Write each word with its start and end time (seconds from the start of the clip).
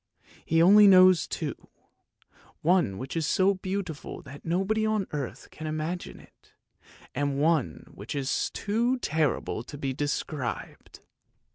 He 0.43 0.63
only 0.63 0.87
knows 0.87 1.27
two, 1.27 1.53
one 2.63 2.97
which 2.97 3.15
is 3.15 3.27
so 3.27 3.53
beautiful 3.53 4.23
that 4.23 4.43
nobody 4.43 4.83
on 4.83 5.05
earth 5.11 5.49
can 5.51 5.67
imagine 5.67 6.19
it, 6.19 6.53
and 7.13 7.39
one 7.39 7.85
which 7.93 8.15
is 8.15 8.49
too 8.49 8.99
horrible 9.11 9.61
to 9.61 9.77
be 9.77 9.93
described! 9.93 11.01